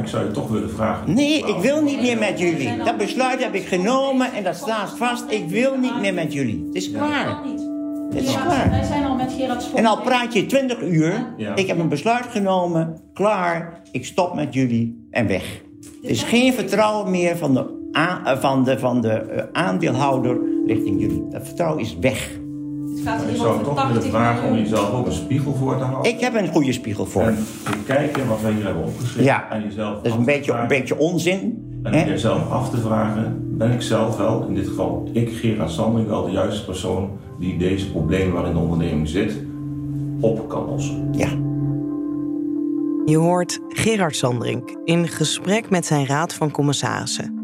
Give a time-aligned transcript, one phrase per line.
[0.00, 1.14] Ik zou je toch willen vragen.
[1.14, 2.76] Nee, ik wil niet meer met jullie.
[2.84, 5.24] Dat besluit heb ik genomen en dat staat vast.
[5.28, 6.64] Ik wil niet meer met jullie.
[6.66, 7.38] Het is klaar.
[8.10, 8.70] Het is klaar.
[8.70, 9.78] wij zijn al met Gerard Spot.
[9.78, 11.34] En al praat je 20 uur.
[11.54, 13.00] Ik heb een besluit genomen.
[13.12, 13.80] Klaar.
[13.92, 15.60] Ik stop met jullie en weg.
[16.02, 17.64] Er is geen vertrouwen meer van de,
[18.40, 21.28] van de, van de eh, aandeelhouder richting jullie.
[21.28, 22.39] Dat vertrouwen is weg.
[23.04, 26.12] Gaat Ik zou toch willen 80 vragen om jezelf ook een spiegel voor te houden.
[26.12, 27.22] Ik heb een goede spiegel voor.
[27.22, 29.24] En te kijken wat wij hier hebben opgeschreven.
[29.24, 31.68] Ja, En jezelf dat is een beetje, een beetje onzin.
[31.82, 32.02] En hè?
[32.02, 36.08] om jezelf af te vragen, ben ik zelf wel, in dit geval ik, Gerard Sandring,
[36.08, 39.36] wel de juiste persoon die deze problemen waarin de onderneming zit,
[40.20, 41.08] op kan lossen.
[41.12, 41.28] Ja.
[43.04, 47.38] Je hoort Gerard Sandring in gesprek met zijn raad van commissarissen.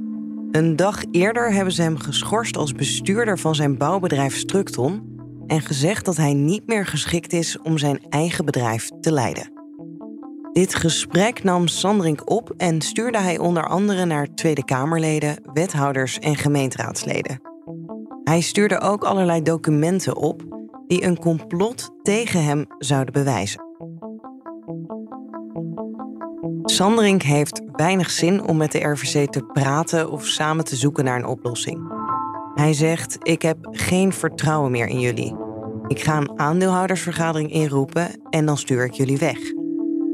[0.51, 5.16] Een dag eerder hebben ze hem geschorst als bestuurder van zijn bouwbedrijf Structon
[5.47, 9.53] en gezegd dat hij niet meer geschikt is om zijn eigen bedrijf te leiden.
[10.53, 16.37] Dit gesprek nam Sandring op en stuurde hij onder andere naar Tweede Kamerleden, wethouders en
[16.37, 17.41] gemeenteraadsleden.
[18.25, 20.43] Hij stuurde ook allerlei documenten op
[20.87, 23.65] die een complot tegen hem zouden bewijzen.
[26.63, 31.19] Sandring heeft weinig zin om met de RVC te praten of samen te zoeken naar
[31.19, 31.96] een oplossing.
[32.57, 35.37] Hij zegt: Ik heb geen vertrouwen meer in jullie.
[35.87, 39.39] Ik ga een aandeelhoudersvergadering inroepen en dan stuur ik jullie weg.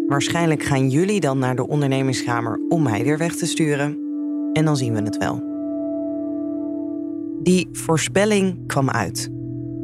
[0.07, 3.98] Waarschijnlijk gaan jullie dan naar de ondernemingskamer om mij weer weg te sturen.
[4.53, 5.43] En dan zien we het wel.
[7.43, 9.31] Die voorspelling kwam uit.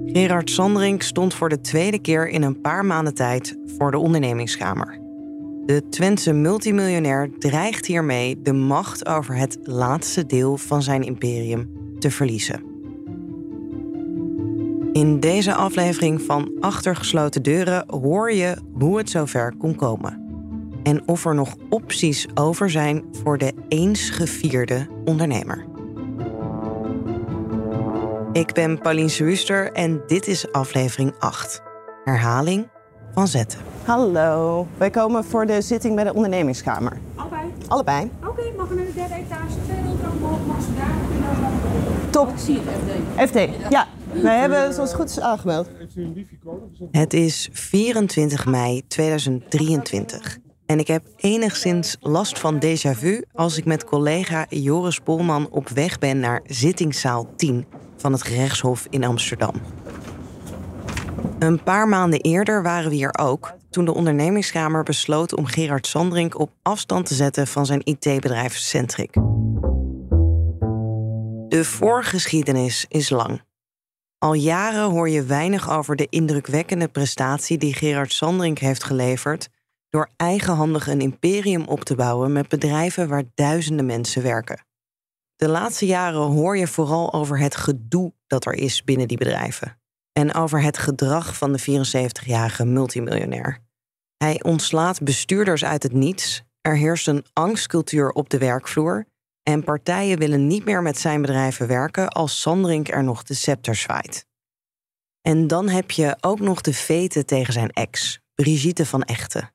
[0.05, 5.01] Gerard Sandring stond voor de tweede keer in een paar maanden tijd voor de ondernemingskamer.
[5.67, 12.11] De Twentse multimiljonair dreigt hiermee de macht over het laatste deel van zijn imperium te
[12.11, 12.63] verliezen.
[14.93, 20.27] In deze aflevering van Achter gesloten deuren hoor je hoe het zover kon komen.
[20.83, 25.67] En of er nog opties over zijn voor de eens gevierde ondernemer.
[28.33, 31.63] Ik ben Pauline Swuster en dit is aflevering 8.
[32.05, 32.69] Herhaling
[33.13, 33.59] van zetten.
[33.85, 36.99] Hallo, wij komen voor de zitting bij de ondernemingskamer.
[37.15, 37.43] Allebei.
[37.69, 38.11] Allebei.
[38.27, 39.55] Oké, mag we naar de derde etage?
[39.65, 41.08] Twee willen omhoog, mag ze daar.
[42.11, 42.33] Top.
[43.17, 43.49] FD.
[43.71, 43.87] Ja.
[44.13, 45.69] Wij hebben zoals goed is aangemeld.
[46.91, 50.39] Het is 24 mei 2023.
[50.67, 55.69] En ik heb enigszins last van déjà vu als ik met collega Joris Polman op
[55.69, 57.67] weg ben naar zittingszaal 10
[57.97, 59.55] van het gerechtshof in Amsterdam.
[61.39, 66.35] Een paar maanden eerder waren we hier ook toen de ondernemingskamer besloot om Gerard Sandring
[66.35, 69.17] op afstand te zetten van zijn IT-bedrijf Centric.
[71.49, 73.43] De voorgeschiedenis is lang.
[74.19, 79.49] Al jaren hoor je weinig over de indrukwekkende prestatie die Gerard Sandring heeft geleverd
[79.89, 84.65] door eigenhandig een imperium op te bouwen met bedrijven waar duizenden mensen werken.
[85.37, 89.81] De laatste jaren hoor je vooral over het gedoe dat er is binnen die bedrijven
[90.13, 93.59] en over het gedrag van de 74-jarige multimiljonair.
[94.17, 99.07] Hij ontslaat bestuurders uit het niets, er heerst een angstcultuur op de werkvloer
[99.49, 103.75] en partijen willen niet meer met zijn bedrijven werken als Sandring er nog de scepter
[103.75, 104.27] zwaait.
[105.21, 109.55] En dan heb je ook nog de veten tegen zijn ex, Brigitte van Echten.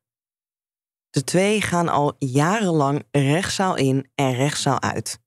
[1.09, 5.19] De twee gaan al jarenlang rechtszaal in en rechtszaal uit.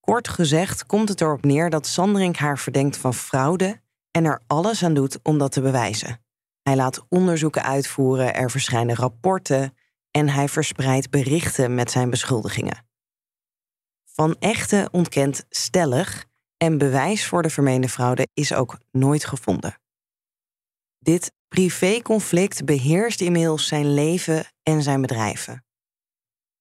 [0.00, 3.80] Kort gezegd komt het erop neer dat Sandring haar verdenkt van fraude
[4.10, 6.24] en er alles aan doet om dat te bewijzen.
[6.62, 9.76] Hij laat onderzoeken uitvoeren, er verschijnen rapporten
[10.10, 12.87] en hij verspreidt berichten met zijn beschuldigingen.
[14.20, 16.24] Van Echte ontkent stellig
[16.56, 19.80] en bewijs voor de vermeende fraude is ook nooit gevonden.
[20.98, 25.64] Dit privéconflict beheerst inmiddels zijn leven en zijn bedrijven.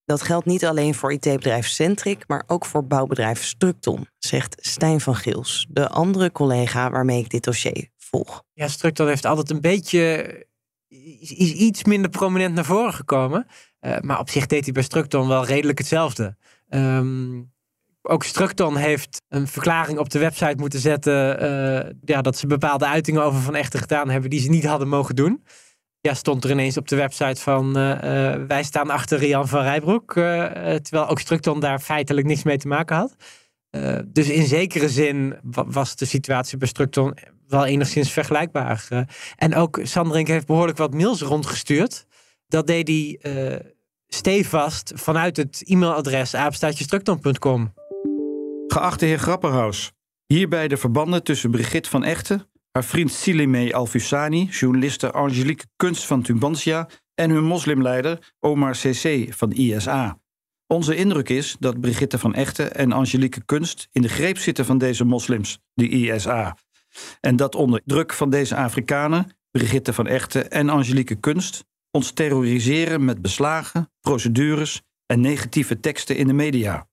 [0.06, 5.16] Dat geldt niet alleen voor IT-bedrijf Centric, maar ook voor bouwbedrijf Structon, zegt Stijn van
[5.16, 8.44] Gils, de andere collega waarmee ik dit dossier volg.
[8.54, 10.46] Ja, Structon heeft altijd een beetje
[10.88, 13.48] is, iets minder prominent naar voren gekomen.
[13.81, 16.38] Uh, maar op zich deed hij bij Structon wel redelijk hetzelfde.
[16.70, 17.56] Um,
[18.09, 21.44] ook Structon heeft een verklaring op de website moeten zetten.
[21.44, 24.88] Uh, ja, dat ze bepaalde uitingen over Van Echten gedaan hebben die ze niet hadden
[24.88, 25.44] mogen doen.
[26.01, 27.94] Ja, stond er ineens op de website van uh,
[28.48, 30.13] wij staan achter Rian van Rijbroek.
[30.13, 33.15] terwijl ook Structon daar feitelijk niks mee te maken had.
[34.06, 37.18] Dus in zekere zin was de situatie bij Structon
[37.48, 39.07] wel enigszins vergelijkbaar.
[39.36, 42.06] En ook Sanderink heeft behoorlijk wat mails rondgestuurd.
[42.48, 43.19] Dat deed hij
[44.07, 47.74] stevast vanuit het e-mailadres apenstaatjestructon.com.
[48.68, 49.92] Geachte heer Grapperhaus,
[50.25, 56.22] hierbij de verbanden tussen Brigitte van Echten, haar vriend Silime Alfusani, journaliste Angelique Kunst van
[56.22, 60.19] Tubantia en hun moslimleider Omar CC van ISA.
[60.68, 64.78] Onze indruk is dat Brigitte van Echten en Angelique Kunst in de greep zitten van
[64.78, 66.58] deze moslims, de ISA.
[67.19, 73.06] En dat onder druk van deze Afrikanen, Brigitte van Echten en Angelique Kunst, ons terroriseren
[73.06, 76.88] met beslagen, procedures en negatieve teksten in de media.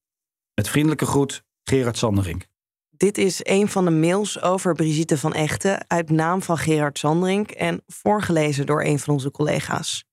[0.54, 2.46] Met vriendelijke groet, Gerard Sanderink.
[2.90, 7.50] Dit is een van de mails over Brigitte van Echten uit naam van Gerard Sanderink
[7.50, 10.04] en voorgelezen door een van onze collega's.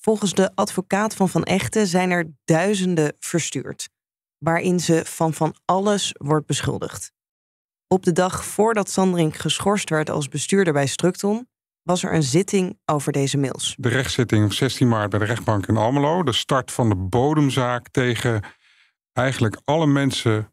[0.00, 3.88] Volgens de advocaat van Van Echten zijn er duizenden verstuurd,
[4.38, 7.12] waarin ze van van alles wordt beschuldigd.
[7.86, 11.48] Op de dag voordat Sanderink geschorst werd als bestuurder bij Structon,
[11.82, 13.74] was er een zitting over deze mails.
[13.78, 16.22] De rechtszitting op 16 maart bij de rechtbank in Almelo.
[16.22, 18.42] De start van de bodemzaak tegen
[19.12, 20.52] eigenlijk alle mensen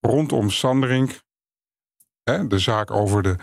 [0.00, 1.20] rondom Sanderink.
[2.24, 3.36] De zaak over de,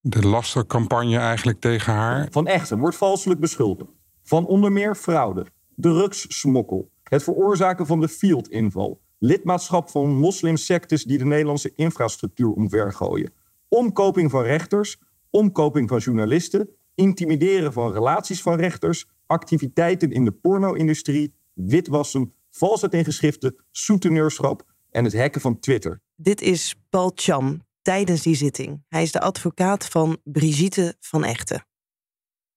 [0.00, 2.28] de lastercampagne eigenlijk tegen haar.
[2.30, 3.90] Van Echten wordt valselijk beschuldigd
[4.24, 5.46] van onder meer fraude,
[5.76, 13.32] drugssmokkel, het veroorzaken van de fieldinval, lidmaatschap van moslimsectes die de Nederlandse infrastructuur omvergooien,
[13.68, 14.98] omkoping van rechters,
[15.30, 23.04] omkoping van journalisten, intimideren van relaties van rechters, activiteiten in de porno-industrie, witwassen, valsheid in
[23.04, 26.00] geschriften, soeteneurschap en het hacken van Twitter.
[26.14, 28.84] Dit is Paul Cham tijdens die zitting.
[28.88, 31.66] Hij is de advocaat van Brigitte van Echten.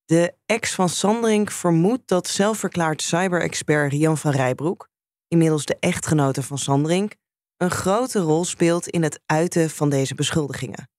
[0.05, 4.89] De ex van Sanderink vermoedt dat zelfverklaard cyber-expert Rian van Rijbroek,
[5.27, 7.15] inmiddels de echtgenote van Sanderink,
[7.57, 10.89] een grote rol speelt in het uiten van deze beschuldigingen.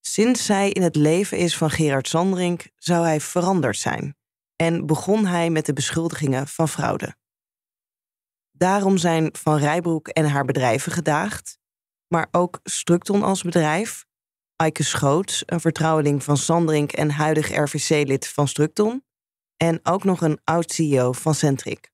[0.00, 4.16] Sinds zij in het leven is van Gerard Sanderink, zou hij veranderd zijn
[4.56, 7.16] en begon hij met de beschuldigingen van fraude.
[8.56, 11.58] Daarom zijn Van Rijbroek en haar bedrijven gedaagd,
[12.08, 14.06] maar ook Structon als bedrijf,
[14.56, 19.04] Eike Schoots, een vertrouweling van Sandrink en huidig RVC-lid van Structon.
[19.56, 21.90] En ook nog een oud-CEO van Centric.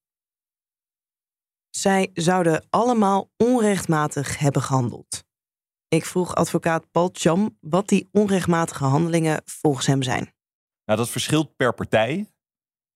[1.71, 5.25] Zij zouden allemaal onrechtmatig hebben gehandeld.
[5.89, 10.35] Ik vroeg advocaat Paul Cham wat die onrechtmatige handelingen volgens hem zijn.
[10.85, 12.32] Nou, dat verschilt per partij.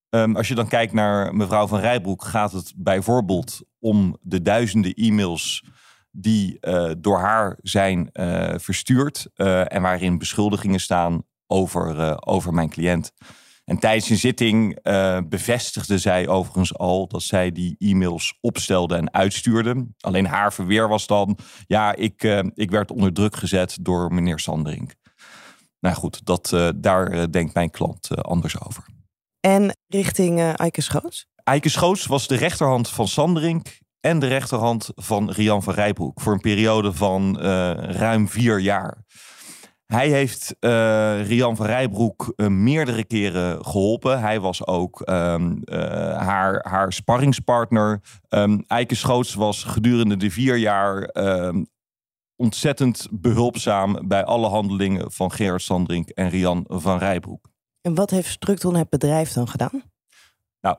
[0.09, 4.93] Um, als je dan kijkt naar mevrouw van Rijbroek, gaat het bijvoorbeeld om de duizenden
[4.93, 5.63] e-mails
[6.11, 12.69] die uh, door haar zijn uh, verstuurd uh, en waarin beschuldigingen staan over, over mijn
[12.69, 13.11] cliënt.
[13.65, 14.79] En tijdens een zitting
[15.29, 19.87] bevestigde zij overigens al dat zij die e-mails opstelde en uitstuurde.
[19.99, 24.95] Alleen haar verweer was dan, ja, ik, ik werd onder druk gezet door meneer Sanderink.
[25.79, 28.83] Nou goed, dat, daar denkt mijn klant anders over.
[29.47, 31.27] En richting Eike Schoots?
[31.43, 36.33] Eike Schoots was de rechterhand van Sanderink en de rechterhand van Rian van Rijbroek voor
[36.33, 39.05] een periode van uh, ruim vier jaar.
[39.85, 44.19] Hij heeft uh, Rian van Rijbroek uh, meerdere keren geholpen.
[44.19, 45.61] Hij was ook um,
[46.17, 48.01] haar, haar sparringspartner.
[48.29, 51.67] Um, Eike Schoots was gedurende de vier jaar um,
[52.35, 57.55] ontzettend behulpzaam bij alle handelingen van Gerard Sandrink en Rian van Rijbroek.
[57.81, 59.83] En wat heeft Structon het bedrijf dan gedaan?
[60.61, 60.77] Nou,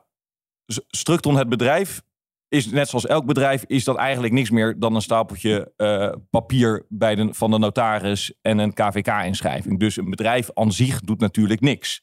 [0.67, 2.02] Structon het bedrijf
[2.49, 6.87] is net zoals elk bedrijf, is dat eigenlijk niks meer dan een stapeltje uh, papier
[6.88, 9.78] bij de, van de notaris en een KVK-inschrijving.
[9.78, 12.02] Dus een bedrijf aan zich doet natuurlijk niks.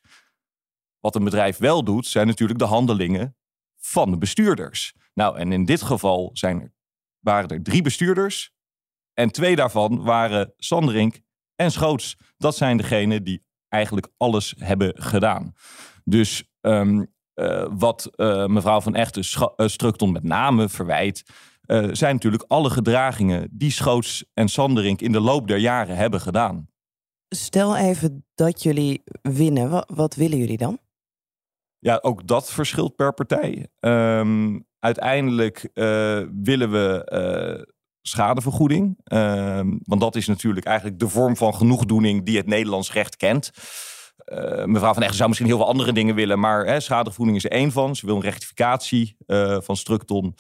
[1.00, 3.38] Wat een bedrijf wel doet, zijn natuurlijk de handelingen
[3.78, 4.94] van de bestuurders.
[5.14, 6.74] Nou, en in dit geval zijn
[7.20, 8.54] waren er drie bestuurders.
[9.14, 11.22] En twee daarvan waren Sanderink
[11.56, 12.18] en Schoots.
[12.38, 15.54] Dat zijn degenen die eigenlijk alles hebben gedaan.
[16.04, 19.24] Dus um, uh, wat uh, mevrouw Van Echten
[19.58, 21.24] uh, Structon met name verwijt,
[21.92, 26.68] zijn natuurlijk alle gedragingen die Schoots en Sanderink in de loop der jaren hebben gedaan.
[27.30, 30.80] Stel even dat jullie winnen, wat, wat willen jullie dan?
[31.80, 33.68] Ja, ook dat verschilt per partij.
[33.80, 35.70] Um, uiteindelijk
[36.44, 37.74] willen we
[38.08, 43.16] schadevergoeding, um, want dat is natuurlijk eigenlijk de vorm van genoegdoening die het Nederlands recht
[43.16, 43.52] kent.
[44.26, 47.46] Uh, mevrouw Van Echten zou misschien heel veel andere dingen willen, maar hè, schadevergoeding is
[47.46, 47.96] er één van.
[47.96, 50.36] Ze wil een rectificatie uh, van Structon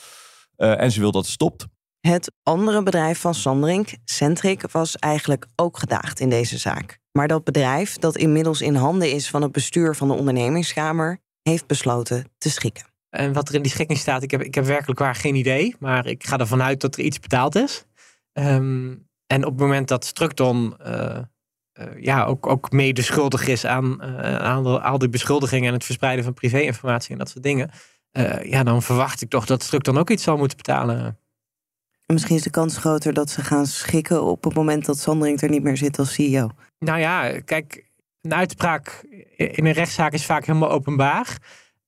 [0.57, 1.65] uh, en ze wil dat het stopt.
[1.99, 6.99] Het andere bedrijf van Sandrink, Centric, was eigenlijk ook gedaagd in deze zaak.
[7.11, 11.67] Maar dat bedrijf, dat inmiddels in handen is van het bestuur van de ondernemingskamer, heeft
[11.67, 12.94] besloten te schikken.
[13.15, 15.75] En wat er in die schikking staat, ik heb, ik heb werkelijk waar geen idee.
[15.79, 17.85] Maar ik ga ervan uit dat er iets betaald is.
[18.33, 18.93] Ehm,
[19.27, 21.19] en op het moment dat Structon uh,
[21.99, 26.33] ja, ook, ook mede schuldig is aan, aan al die beschuldigingen en het verspreiden van
[26.33, 27.69] privé-informatie en dat soort dingen,
[28.43, 31.19] ja, dan verwacht ik toch dat Structon ook iets zal moeten betalen.
[32.05, 35.49] Misschien is de kans groter dat ze gaan schikken op het moment dat Sandring er
[35.49, 36.49] niet meer zit als CEO.
[36.79, 37.89] Nou ja, kijk,
[38.21, 39.05] een uitspraak
[39.35, 41.37] in een rechtszaak is vaak helemaal openbaar.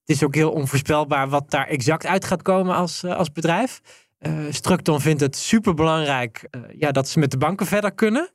[0.08, 3.82] Het is ook heel onvoorspelbaar wat daar exact uit gaat komen als, als bedrijf.
[4.20, 8.32] Uh, Structon vindt het superbelangrijk uh, ja, dat ze met de banken verder kunnen.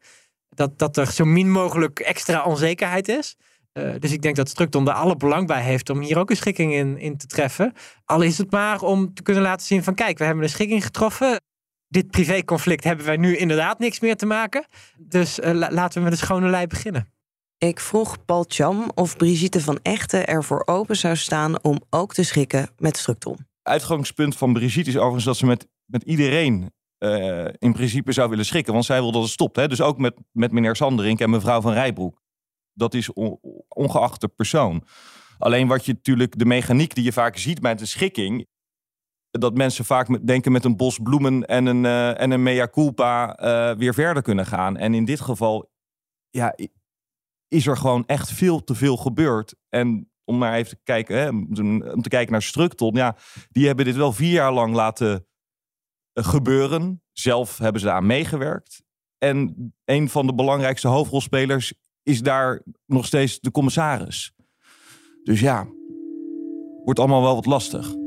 [0.48, 3.36] Dat, dat er zo min mogelijk extra onzekerheid is.
[3.98, 6.72] Dus ik denk dat Structon er alle belang bij heeft om hier ook een schikking
[6.72, 7.72] in, in te treffen.
[8.04, 10.84] Al is het maar om te kunnen laten zien van kijk, we hebben een schikking
[10.84, 11.40] getroffen.
[11.88, 14.66] Dit privéconflict hebben wij nu inderdaad niks meer te maken.
[14.98, 17.11] Dus laten we met een schone lei beginnen.
[17.62, 22.22] Ik vroeg Paul Cham of Brigitte van Echten ervoor open zou staan om ook te
[22.22, 23.36] schikken met Structon.
[23.62, 28.44] Uitgangspunt van Brigitte is overigens dat ze met met iedereen uh, in principe zou willen
[28.44, 28.72] schikken.
[28.72, 29.56] Want zij wil dat het stopt.
[29.56, 29.68] Hè?
[29.68, 32.22] Dus ook met, met meneer Sanderink en mevrouw van Rijbroek.
[32.72, 33.38] Dat is on,
[33.68, 34.84] ongeacht de persoon.
[35.38, 38.46] Alleen wat je natuurlijk, de mechaniek die je vaak ziet bij de schikking.
[39.30, 43.40] Dat mensen vaak denken met een bos bloemen en een, uh, en een mea culpa
[43.40, 44.76] uh, weer verder kunnen gaan.
[44.76, 45.70] En in dit geval
[46.30, 46.54] ja,
[47.52, 49.54] is er gewoon echt veel te veel gebeurd.
[49.68, 51.28] En om maar even te kijken, hè,
[51.92, 52.94] om te kijken naar Structon.
[52.94, 53.16] Ja,
[53.50, 55.26] die hebben dit wel vier jaar lang laten
[56.12, 57.02] gebeuren.
[57.12, 58.82] Zelf hebben ze aan meegewerkt.
[59.18, 64.32] En een van de belangrijkste hoofdrolspelers is daar nog steeds de commissaris.
[65.22, 65.66] Dus ja,
[66.84, 68.01] wordt allemaal wel wat lastig.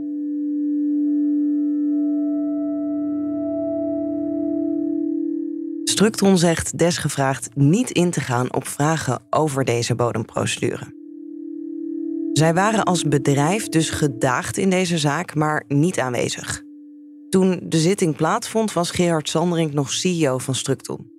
[5.96, 10.94] Structon zegt desgevraagd niet in te gaan op vragen over deze bodemprocedure.
[12.34, 16.64] Zij waren als bedrijf dus gedaagd in deze zaak, maar niet aanwezig.
[17.30, 21.12] Toen de zitting plaatsvond, was Gerard Sanderink nog CEO van Structon.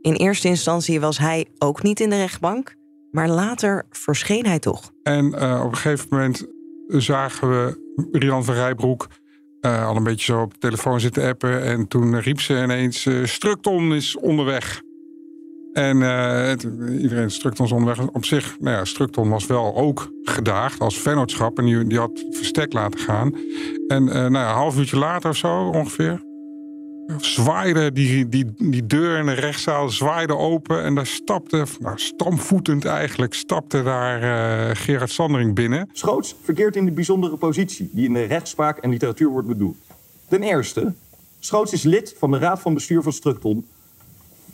[0.00, 2.74] In eerste instantie was hij ook niet in de rechtbank,
[3.10, 4.92] maar later verscheen hij toch.
[5.02, 6.46] En uh, op een gegeven moment
[6.86, 7.80] zagen we
[8.12, 9.08] Rian van Rijbroek
[9.66, 11.62] uh, al een beetje zo op de telefoon zitten appen.
[11.62, 14.82] En toen riep ze ineens: uh, Structon is onderweg.
[15.72, 15.96] En
[17.00, 18.08] iedereen Structon onderweg.
[18.08, 21.58] Op zich, nou ja, Structon was wel ook gedaagd als vennootschap.
[21.58, 23.34] En die, die had verstek laten gaan.
[23.86, 26.24] En nou ja, een half uurtje later of zo ongeveer.
[27.18, 30.82] Zwaaide die, die, die deur in de rechtszaal zwaaide open.
[30.82, 35.88] En daar stapte, nou, stamvoetend eigenlijk, stapte daar uh, Gerard Sandering binnen.
[35.92, 39.76] Schoots verkeert in de bijzondere positie die in de rechtspraak en literatuur wordt bedoeld.
[40.28, 40.94] Ten eerste,
[41.38, 43.66] Schoots is lid van de raad van bestuur van Structon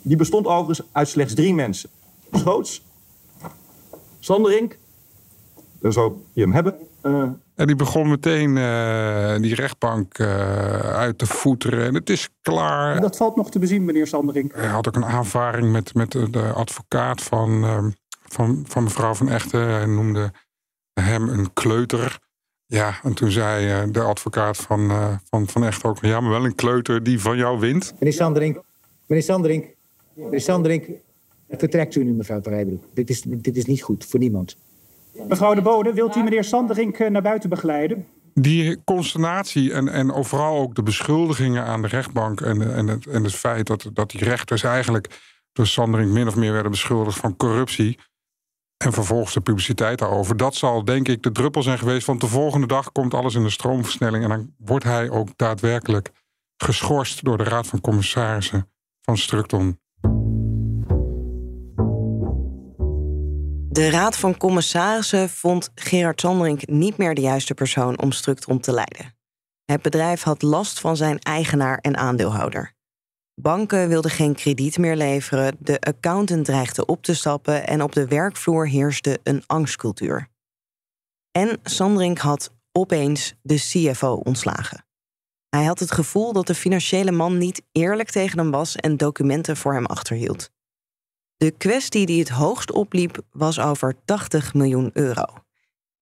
[0.01, 1.89] die bestond overigens uit slechts drie mensen.
[2.31, 2.83] Schoots,
[4.19, 4.77] Sanderink,
[5.79, 6.75] dan zou je hem hebben.
[7.03, 10.27] Uh, en die begon meteen uh, die rechtbank uh,
[10.79, 11.85] uit te voeteren.
[11.85, 13.01] En het is klaar.
[13.01, 14.53] Dat valt nog te bezien, meneer Sanderink.
[14.55, 17.85] Hij had ook een aanvaring met, met de advocaat van, uh,
[18.23, 19.67] van, van mevrouw van Echten.
[19.67, 20.31] Hij noemde
[20.93, 22.19] hem een kleuter.
[22.65, 24.91] Ja, en toen zei de advocaat van,
[25.29, 25.97] van, van Echten ook...
[26.01, 27.93] ja, maar wel een kleuter die van jou wint.
[27.99, 28.61] Meneer Sanderink,
[29.07, 29.65] meneer Sanderink,
[30.13, 30.87] Meneer Sanderink,
[31.49, 32.83] vertrekt u nu, mevrouw Rijbroek.
[32.93, 34.57] Dit is, dit is niet goed voor niemand.
[35.13, 38.07] Mevrouw de Bode, wilt u meneer Sanderink eh, naar buiten begeleiden?
[38.33, 42.41] Die consternatie en, en overal ook de beschuldigingen aan de rechtbank...
[42.41, 46.35] en, en, het, en het feit dat, dat die rechters eigenlijk door Sanderink min of
[46.35, 47.99] meer werden beschuldigd van corruptie...
[48.77, 50.37] en vervolgens de publiciteit daarover...
[50.37, 52.07] dat zal denk ik de druppel zijn geweest...
[52.07, 54.23] want de volgende dag komt alles in de stroomversnelling...
[54.23, 56.11] en dan wordt hij ook daadwerkelijk
[56.57, 58.69] geschorst door de Raad van Commissarissen
[59.01, 59.79] van Structon.
[63.73, 68.73] De Raad van Commissarissen vond Gerard Sanderink niet meer de juiste persoon om Structron te
[68.73, 69.15] leiden.
[69.65, 72.73] Het bedrijf had last van zijn eigenaar en aandeelhouder.
[73.35, 78.07] Banken wilden geen krediet meer leveren, de accountant dreigde op te stappen en op de
[78.07, 80.27] werkvloer heerste een angstcultuur.
[81.31, 84.85] En Sanderink had opeens de CFO ontslagen.
[85.49, 89.57] Hij had het gevoel dat de financiële man niet eerlijk tegen hem was en documenten
[89.57, 90.51] voor hem achterhield.
[91.43, 95.25] De kwestie die het hoogst opliep was over 80 miljoen euro.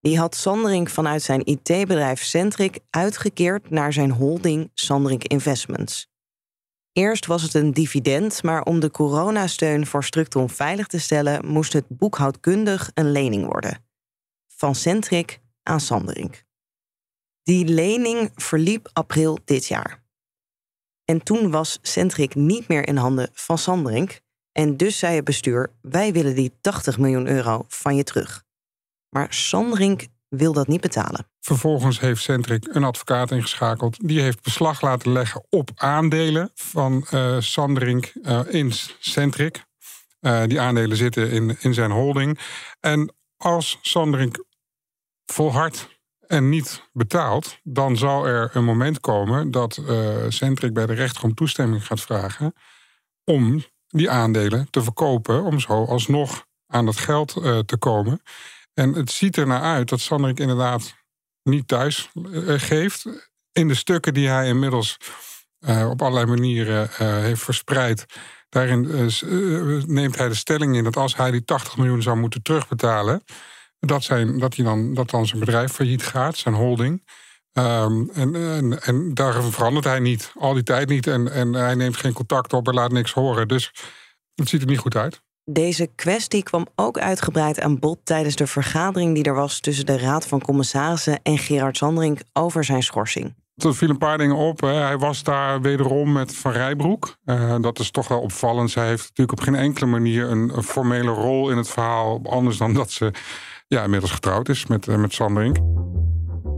[0.02, 6.08] Die had Sanderink vanuit zijn IT-bedrijf Centric uitgekeerd naar zijn holding Sanderink Investments.
[6.92, 11.74] Eerst was het een dividend, maar om de coronasteun voor Structon veilig te stellen, moest
[11.74, 13.86] het boekhoudkundig een lening worden.
[14.48, 16.44] Van Centric aan Sanderink.
[17.44, 20.04] Die lening verliep april dit jaar.
[21.06, 24.22] En toen was Centric niet meer in handen van Sanderink,
[24.52, 28.44] en dus zei het bestuur: wij willen die 80 miljoen euro van je terug.
[29.10, 31.28] Maar Sandrink wil dat niet betalen.
[31.40, 34.08] Vervolgens heeft Centric een advocaat ingeschakeld.
[34.08, 39.64] Die heeft beslag laten leggen op aandelen van uh, Sanderink uh, in Centric.
[40.22, 42.40] Uh, die aandelen zitten in, in zijn holding.
[42.80, 44.44] En als Sanderink
[45.26, 49.82] volhardt en niet betaalt, dan zal er een moment komen dat
[50.30, 52.54] Centric bij de rechter om toestemming gaat vragen
[53.24, 58.22] om die aandelen te verkopen, om zo alsnog aan dat geld uh, te komen.
[58.74, 60.96] En het ziet er naar uit dat Sanderink inderdaad
[61.44, 63.06] niet thuis uh, geeft.
[63.52, 64.98] In de stukken die hij inmiddels
[65.90, 66.90] op allerlei manieren
[67.24, 68.06] heeft verspreid,
[68.50, 68.82] daarin
[69.86, 73.24] neemt hij de stelling in dat als hij die 80 miljoen zou moeten terugbetalen,
[73.80, 77.04] dat, zijn, dat, hij dan, dat dan zijn bedrijf failliet gaat, zijn holding.
[77.54, 81.08] Um, en, en, en, daar verandert hij niet, al die tijd niet.
[81.08, 83.48] En, en hij neemt geen contact op en laat niks horen.
[83.48, 83.72] Dus
[84.36, 85.22] het ziet er niet goed uit.
[85.44, 89.98] Deze kwestie kwam ook uitgebreid aan bod tijdens de vergadering die er was tussen de
[89.98, 93.36] Raad van Commissarissen en Gerard Sandring over zijn schorsing.
[93.56, 94.62] Er vielen een paar dingen op.
[94.62, 94.74] Hè.
[94.74, 97.18] Hij was daar wederom met Van Rijbroek.
[97.26, 98.72] Uh, dat is toch wel opvallend.
[98.72, 102.22] Zij heeft natuurlijk op geen enkele manier een, een formele rol in het verhaal.
[102.24, 103.12] Anders dan dat ze
[103.68, 105.58] ja, inmiddels getrouwd is met, uh, met Sanderink.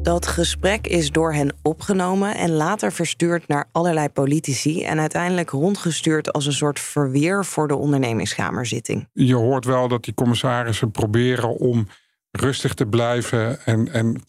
[0.03, 6.33] Dat gesprek is door hen opgenomen en later verstuurd naar allerlei politici en uiteindelijk rondgestuurd
[6.33, 9.07] als een soort verweer voor de ondernemingskamerzitting.
[9.13, 11.87] Je hoort wel dat die commissarissen proberen om
[12.31, 14.23] rustig te blijven en, en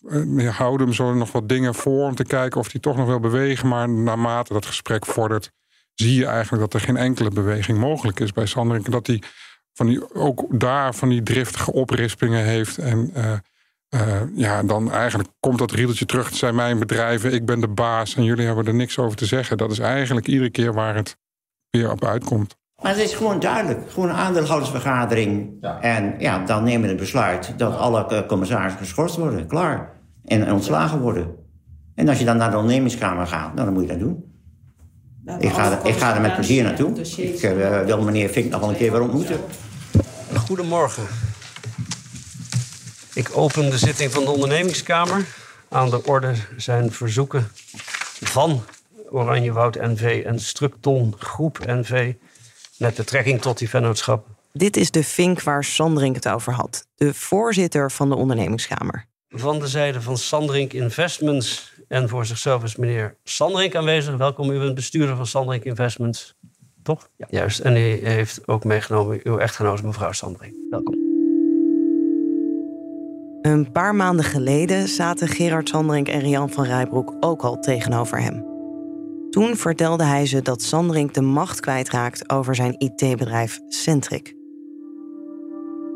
[0.49, 3.21] houden hem zo nog wat dingen voor om te kijken of hij toch nog wil
[3.21, 3.69] bewegen.
[3.69, 5.51] Maar naarmate dat gesprek vordert,
[5.95, 8.91] zie je eigenlijk dat er geen enkele beweging mogelijk is bij Sanderink.
[8.91, 9.23] Dat hij
[9.73, 12.79] van die, ook daar van die driftige oprispingen heeft.
[12.79, 13.33] En uh,
[13.95, 14.01] uh,
[14.35, 16.27] ja, dan eigenlijk komt dat riedeltje terug.
[16.27, 19.27] Het zijn mijn bedrijven, ik ben de baas en jullie hebben er niks over te
[19.27, 19.57] zeggen.
[19.57, 21.17] Dat is eigenlijk iedere keer waar het
[21.71, 22.57] weer op uitkomt.
[22.83, 23.91] Maar het is gewoon duidelijk.
[23.91, 25.51] Gewoon een aandeelhoudersvergadering.
[25.61, 25.81] Ja.
[25.81, 29.47] En ja, dan nemen we het besluit dat alle commissarissen geschorst worden.
[29.47, 29.93] Klaar.
[30.25, 31.35] En, en ontslagen worden.
[31.95, 34.33] En als je dan naar de ondernemingskamer gaat, nou, dan moet je dat doen.
[35.39, 37.01] Ik ga, ik ga er met plezier naartoe.
[37.17, 39.37] Ik uh, wil meneer Vink nog wel een keer weer ontmoeten.
[40.35, 41.03] Goedemorgen.
[43.15, 45.27] Ik open de zitting van de ondernemingskamer.
[45.69, 47.49] Aan de orde zijn verzoeken
[48.21, 48.65] van
[49.11, 52.15] Oranjewoud NV en Structon Groep NV...
[52.79, 54.27] met betrekking tot die vennootschap.
[54.53, 56.87] Dit is de Vink waar Sandring het over had.
[56.95, 59.07] De voorzitter van de ondernemingskamer.
[59.29, 64.17] Van de zijde van Sandring Investments en voor zichzelf is meneer Sandring aanwezig.
[64.17, 66.35] Welkom, u bent bestuurder van Sandring Investments.
[66.83, 67.09] Toch?
[67.17, 67.27] Ja.
[67.31, 67.59] Juist.
[67.59, 70.55] En u heeft ook meegenomen uw echtgenote mevrouw Sandring.
[70.71, 71.04] Welkom.
[73.45, 78.45] Een paar maanden geleden zaten Gerard Sandring en Rian van Rijbroek ook al tegenover hem.
[79.31, 84.35] Toen vertelde hij ze dat Sandring de macht kwijtraakt over zijn IT-bedrijf Centric.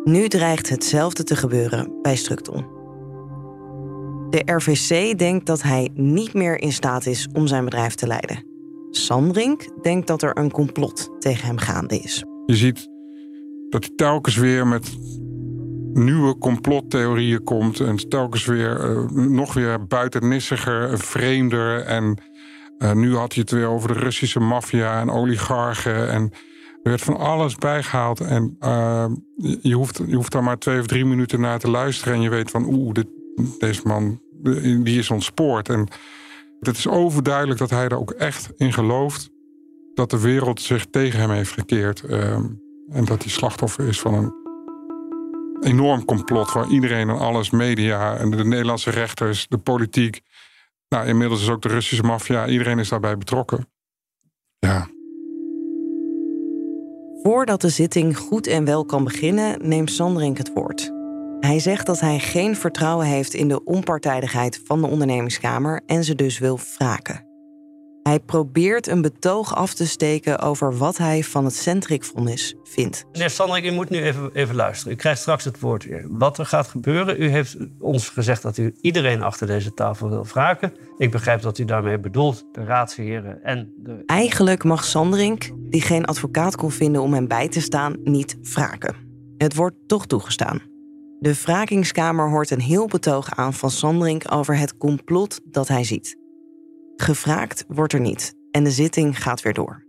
[0.04, 2.66] Nu dreigt hetzelfde te gebeuren bij Structon.
[4.30, 8.44] De RVC denkt dat hij niet meer in staat is om zijn bedrijf te leiden.
[8.90, 12.24] Sandring denkt dat er een complot tegen hem gaande is.
[12.46, 12.88] Je ziet
[13.68, 14.96] dat hij telkens weer met
[15.92, 17.80] nieuwe complottheorieën komt.
[17.80, 21.80] En telkens weer uh, nog weer buitennissiger, vreemder.
[21.80, 22.18] En
[22.78, 26.10] uh, nu had hij het weer over de Russische maffia en oligarchen.
[26.10, 26.22] En
[26.82, 28.20] er werd van alles bijgehaald.
[28.20, 29.06] En uh,
[29.60, 32.14] je, hoeft, je hoeft daar maar twee of drie minuten naar te luisteren.
[32.14, 33.06] En je weet van, oeh, dit,
[33.58, 34.20] deze man
[34.82, 35.68] die is ontspoord.
[35.68, 35.88] En
[36.60, 39.30] het is overduidelijk dat hij er ook echt in gelooft
[39.94, 42.02] dat de wereld zich tegen hem heeft gekeerd.
[42.10, 42.32] Uh,
[42.88, 44.47] en dat hij slachtoffer is van een
[45.60, 50.20] enorm complot waar iedereen en alles, media en de Nederlandse rechters, de politiek.
[50.88, 53.68] Nou, inmiddels is ook de Russische maffia, iedereen is daarbij betrokken.
[54.58, 54.88] Ja.
[57.22, 60.92] Voordat de zitting goed en wel kan beginnen, neemt Sanderink het woord.
[61.40, 66.14] Hij zegt dat hij geen vertrouwen heeft in de onpartijdigheid van de ondernemingskamer en ze
[66.14, 67.27] dus wil wraken.
[68.08, 73.04] Hij probeert een betoog af te steken over wat hij van het Centric-vonnis vindt.
[73.12, 74.92] Meneer Sandrik, u moet nu even, even luisteren.
[74.92, 76.06] U krijgt straks het woord weer.
[76.08, 80.26] Wat er gaat gebeuren, u heeft ons gezegd dat u iedereen achter deze tafel wil
[80.26, 80.72] wraken.
[80.98, 84.02] Ik begrijp dat u daarmee bedoelt de raadsheren en de...
[84.06, 88.94] Eigenlijk mag Sandrink, die geen advocaat kon vinden om hem bij te staan, niet wraken.
[89.36, 90.62] Het wordt toch toegestaan.
[91.20, 96.16] De wrakingskamer hoort een heel betoog aan van Sandring over het complot dat hij ziet.
[97.00, 99.84] Gevraagd wordt er niet en de zitting gaat weer door.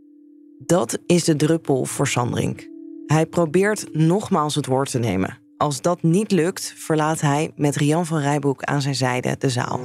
[0.65, 2.69] Dat is de druppel voor Sandring.
[3.05, 5.37] Hij probeert nogmaals het woord te nemen.
[5.57, 9.79] Als dat niet lukt, verlaat hij met Rian van Rijboek aan zijn zijde de zaal.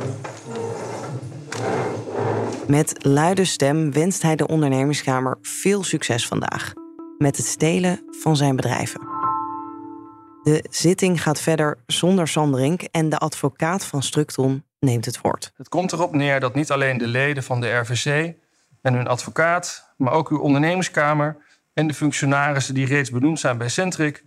[2.67, 6.73] Met luide stem wenst hij de ondernemerskamer veel succes vandaag
[7.19, 9.01] met het stelen van zijn bedrijven.
[10.43, 15.53] De zitting gaat verder zonder Sanderink en de advocaat van Structon neemt het woord.
[15.57, 18.35] Het komt erop neer dat niet alleen de leden van de RVC
[18.83, 21.37] en hun advocaat, maar ook uw ondernemingskamer
[21.75, 24.25] en de functionarissen die reeds benoemd zijn bij Centric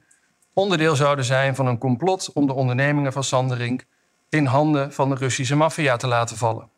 [0.53, 3.85] onderdeel zouden zijn van een complot om de ondernemingen van Sanderink
[4.29, 6.69] in handen van de Russische maffia te laten vallen.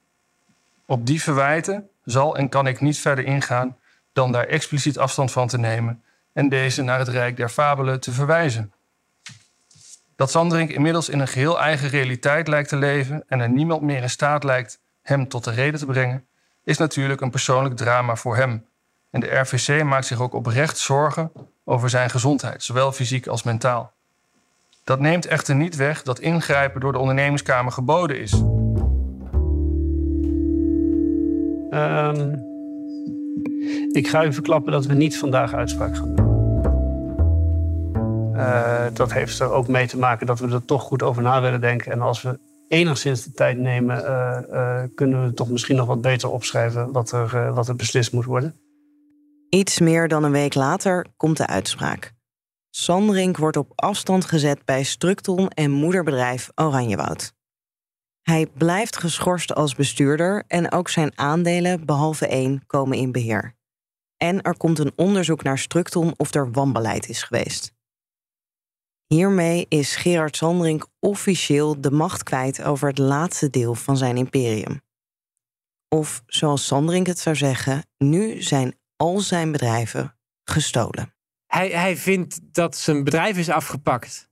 [0.86, 3.78] Op die verwijten zal en kan ik niet verder ingaan
[4.14, 8.12] dan daar expliciet afstand van te nemen en deze naar het Rijk der Fabelen te
[8.12, 8.74] verwijzen.
[10.20, 14.02] Dat Sanderink inmiddels in een geheel eigen realiteit lijkt te leven en er niemand meer
[14.02, 16.26] in staat lijkt hem tot de reden te brengen,
[16.64, 18.66] is natuurlijk een persoonlijk drama voor hem.
[19.10, 21.32] En de RVC maakt zich ook oprecht zorgen
[21.64, 23.94] over zijn gezondheid, zowel fysiek als mentaal.
[24.84, 28.32] Dat neemt echter niet weg dat ingrijpen door de ondernemingskamer geboden is.
[31.70, 32.36] Ehm,
[33.92, 36.29] ik ga u verklappen dat we niet vandaag uitspraak gaan doen.
[38.40, 41.42] Uh, dat heeft er ook mee te maken dat we er toch goed over na
[41.42, 41.92] willen denken.
[41.92, 46.02] En als we enigszins de tijd nemen, uh, uh, kunnen we toch misschien nog wat
[46.02, 48.56] beter opschrijven wat er, wat er beslist moet worden.
[49.50, 52.14] Iets meer dan een week later komt de uitspraak.
[52.70, 57.34] Sanderink wordt op afstand gezet bij Structon en moederbedrijf Oranjewoud.
[58.22, 63.56] Hij blijft geschorst als bestuurder en ook zijn aandelen, behalve één, komen in beheer.
[64.18, 67.78] En er komt een onderzoek naar Structon of er wanbeleid is geweest.
[69.14, 74.82] Hiermee is Gerard Sanderink officieel de macht kwijt over het laatste deel van zijn imperium.
[75.88, 81.14] Of zoals Sanderink het zou zeggen, nu zijn al zijn bedrijven gestolen.
[81.46, 84.30] Hij, hij vindt dat zijn bedrijf is afgepakt.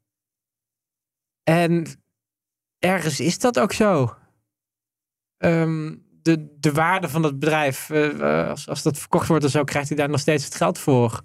[1.44, 2.04] En
[2.80, 4.16] ergens is dat ook zo.
[5.38, 9.64] Ehm, de, de waarde van het bedrijf, uh, als, als dat verkocht wordt of zo,
[9.64, 11.22] krijgt hij daar nog steeds het geld voor.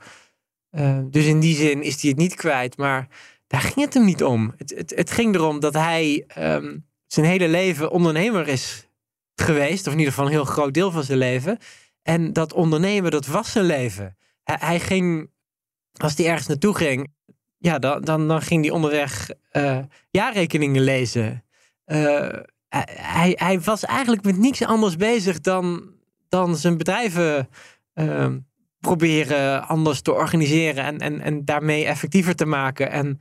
[0.70, 2.76] Uh, dus in die zin is hij het niet kwijt.
[2.76, 3.08] Maar
[3.52, 4.54] daar ging het hem niet om.
[4.56, 8.88] Het, het, het ging erom dat hij um, zijn hele leven ondernemer is
[9.34, 9.86] geweest.
[9.86, 11.58] Of in ieder geval een heel groot deel van zijn leven.
[12.02, 14.16] En dat ondernemen, dat was zijn leven.
[14.42, 15.30] Hij, hij ging,
[15.96, 17.12] als hij ergens naartoe ging,
[17.58, 19.78] ja, dan, dan, dan ging hij onderweg uh,
[20.10, 21.44] jaarrekeningen lezen.
[21.86, 22.28] Uh,
[22.96, 25.90] hij, hij was eigenlijk met niks anders bezig dan,
[26.28, 27.48] dan zijn bedrijven
[27.94, 28.26] uh,
[28.80, 32.90] proberen anders te organiseren en, en, en daarmee effectiever te maken.
[32.90, 33.20] En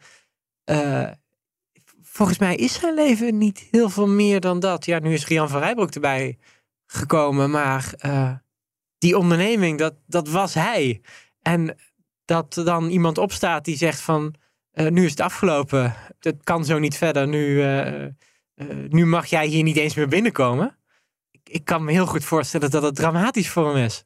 [2.01, 4.85] volgens mij is zijn leven niet heel veel meer dan dat.
[4.85, 6.37] Ja, nu is Rian van Rijbroek erbij
[6.85, 7.93] gekomen, maar
[8.97, 11.01] die onderneming, dat, dat was hij.
[11.41, 11.77] En
[12.25, 14.35] dat dan iemand opstaat die zegt van,
[14.73, 17.63] uh, nu is het afgelopen, het kan zo niet verder, nu,
[18.89, 20.77] nu mag jij hier niet eens meer binnenkomen.
[21.31, 24.03] Ik, ik, kan me heel goed voorstellen dat het dramatisch voor hem is.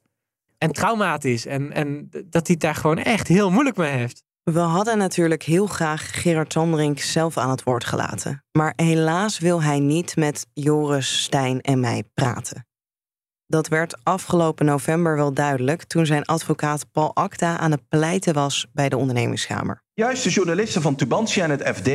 [0.57, 1.45] En traumatisch.
[1.45, 4.23] En, en dat hij het daar gewoon echt heel moeilijk mee heeft.
[4.51, 8.43] We hadden natuurlijk heel graag Gerard Sanderink zelf aan het woord gelaten.
[8.51, 12.67] Maar helaas wil hij niet met Joris, Stijn en mij praten.
[13.47, 18.67] Dat werd afgelopen november wel duidelijk toen zijn advocaat Paul Acta aan het pleiten was
[18.73, 19.81] bij de ondernemingskamer.
[19.93, 21.89] Juist de journalisten van Tubantia en het FD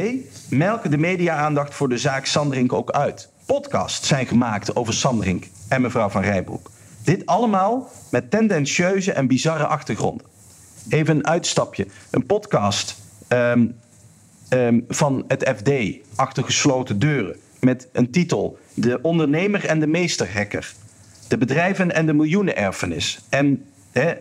[0.50, 3.32] melken de media-aandacht voor de zaak Sanderink ook uit.
[3.46, 6.70] Podcasts zijn gemaakt over Sanderink en mevrouw van Rijbroek.
[7.04, 10.26] Dit allemaal met tendentieuze en bizarre achtergronden.
[10.88, 11.86] Even een uitstapje.
[12.10, 12.96] Een podcast
[13.28, 13.74] um,
[14.50, 15.70] um, van het FD
[16.14, 20.74] achter gesloten deuren met een titel: De ondernemer en de meesterhacker
[21.30, 23.20] de bedrijven en de miljoenenerfenis.
[23.28, 23.64] En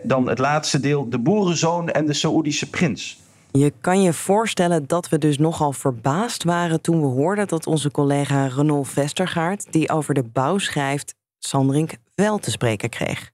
[0.02, 3.20] dan het laatste deel, de boerenzoon en de Saoedische prins.
[3.52, 7.90] Je kan je voorstellen dat we dus nogal verbaasd waren toen we hoorden dat onze
[7.90, 13.30] collega Renault Vestergaard, die over de bouw schrijft, Sandrink wel te spreken kreeg.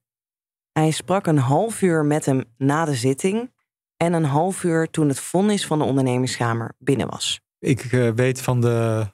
[0.78, 3.52] Hij sprak een half uur met hem na de zitting
[3.96, 7.40] en een half uur toen het vonnis van de ondernemingskamer binnen was.
[7.58, 9.06] Ik uh, weet van de,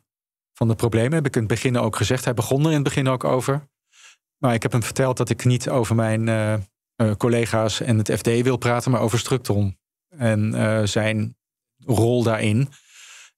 [0.53, 2.25] van de problemen, heb ik in het begin ook gezegd.
[2.25, 3.68] Hij begon er in het begin ook over.
[4.38, 6.55] Maar ik heb hem verteld dat ik niet over mijn uh,
[6.96, 11.37] uh, collega's en het FD wil praten, maar over Structon en zijn
[11.85, 12.68] rol daarin.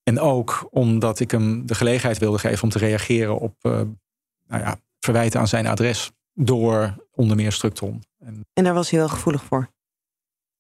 [0.02, 4.76] En ook omdat ik hem de gelegenheid wilde geven om te reageren op nou ja,
[4.98, 8.03] verwijten aan zijn adres door onder meer Structon.
[8.18, 9.73] En, en daar was hij wel gevoelig voor?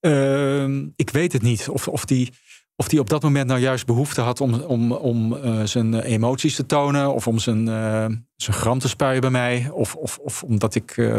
[0.00, 1.68] Ehm, ik weet het niet.
[1.68, 2.32] Of, of die
[2.76, 6.54] of hij op dat moment nou juist behoefte had om, om, om uh, zijn emoties
[6.54, 7.14] te tonen.
[7.14, 8.06] Of om zijn, uh,
[8.36, 9.70] zijn gram te spuien bij mij.
[9.72, 11.16] Of, of, of omdat ik uh,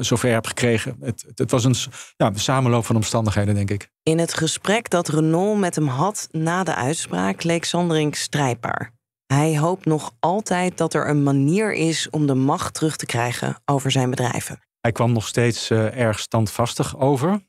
[0.00, 0.96] zover heb gekregen.
[1.00, 1.74] Het, het, was een,
[2.16, 3.90] ja, een samenloop van omstandigheden, denk ik.
[4.02, 8.92] In het gesprek dat Renault met hem had na de uitspraak leek Sanderink strijdbaar.
[9.32, 13.62] Hij hoopt nog altijd dat er een manier is om de macht terug te krijgen
[13.64, 14.60] over zijn bedrijven.
[14.80, 17.46] Hij kwam nog steeds erg standvastig over.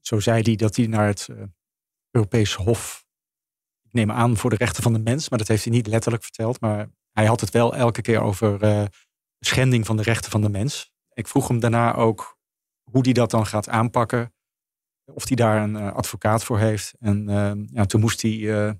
[0.00, 1.28] Zo zei hij dat hij naar het
[2.10, 3.06] Europees Hof
[3.88, 6.22] ik neem aan voor de rechten van de mens, maar dat heeft hij niet letterlijk
[6.22, 6.60] verteld.
[6.60, 8.84] Maar hij had het wel elke keer over uh,
[9.40, 10.92] schending van de rechten van de mens.
[11.12, 12.38] Ik vroeg hem daarna ook
[12.90, 14.32] hoe hij dat dan gaat aanpakken.
[15.04, 16.94] Of hij daar een uh, advocaat voor heeft.
[16.98, 18.76] En uh, ja, toen moest hij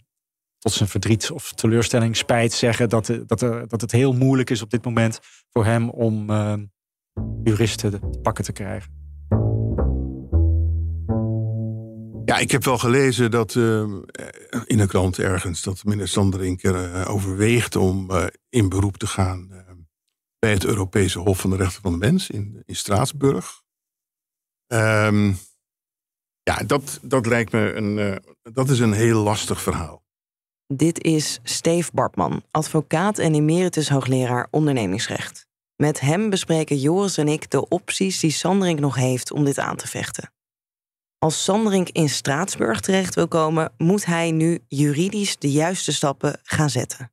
[0.73, 4.85] zijn verdriet of teleurstelling, spijt zeggen dat, dat, dat het heel moeilijk is op dit
[4.85, 5.19] moment
[5.51, 6.31] voor hem om
[7.43, 8.97] juristen te pakken te krijgen.
[12.25, 13.83] Ja, ik heb wel gelezen dat uh,
[14.65, 18.11] in een krant ergens dat meneer Sanderink uh, overweegt om
[18.49, 19.65] in beroep te gaan
[20.39, 23.63] bij het Europese Hof van de Rechten van de Mens in, in Straatsburg.
[24.67, 25.39] Um,
[26.43, 30.07] ja, dat, dat lijkt me een, dat is een heel lastig verhaal.
[30.75, 35.47] Dit is Steve Bartman, advocaat en emeritus hoogleraar ondernemingsrecht.
[35.77, 39.77] Met hem bespreken Joris en ik de opties die Sanderink nog heeft om dit aan
[39.77, 40.33] te vechten.
[41.19, 46.71] Als Sanderink in Straatsburg terecht wil komen, moet hij nu juridisch de juiste stappen gaan
[46.71, 47.13] zetten.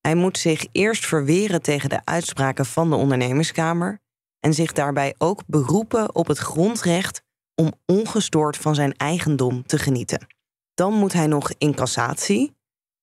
[0.00, 4.00] Hij moet zich eerst verweren tegen de uitspraken van de ondernemingskamer
[4.40, 7.22] en zich daarbij ook beroepen op het grondrecht
[7.54, 10.26] om ongestoord van zijn eigendom te genieten.
[10.74, 12.55] Dan moet hij nog in cassatie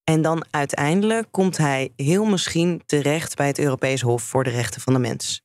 [0.03, 4.81] en dan uiteindelijk komt hij heel misschien terecht bij het Europees Hof voor de Rechten
[4.81, 5.41] van de Mens.